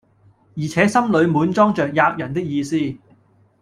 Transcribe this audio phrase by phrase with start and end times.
[0.55, 2.75] 而且心裏滿裝着喫人的意思。